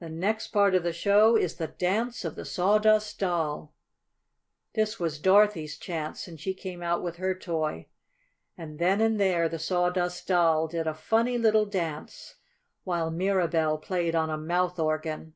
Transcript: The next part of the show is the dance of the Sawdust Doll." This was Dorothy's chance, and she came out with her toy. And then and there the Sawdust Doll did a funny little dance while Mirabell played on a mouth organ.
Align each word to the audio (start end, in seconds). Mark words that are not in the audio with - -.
The 0.00 0.08
next 0.08 0.48
part 0.48 0.74
of 0.74 0.82
the 0.82 0.92
show 0.92 1.36
is 1.36 1.54
the 1.54 1.68
dance 1.68 2.24
of 2.24 2.34
the 2.34 2.44
Sawdust 2.44 3.20
Doll." 3.20 3.72
This 4.74 4.98
was 4.98 5.20
Dorothy's 5.20 5.78
chance, 5.78 6.26
and 6.26 6.40
she 6.40 6.52
came 6.52 6.82
out 6.82 7.00
with 7.00 7.18
her 7.18 7.32
toy. 7.32 7.86
And 8.58 8.80
then 8.80 9.00
and 9.00 9.20
there 9.20 9.48
the 9.48 9.60
Sawdust 9.60 10.26
Doll 10.26 10.66
did 10.66 10.88
a 10.88 10.94
funny 10.94 11.38
little 11.38 11.66
dance 11.66 12.34
while 12.82 13.12
Mirabell 13.12 13.78
played 13.80 14.16
on 14.16 14.30
a 14.30 14.36
mouth 14.36 14.80
organ. 14.80 15.34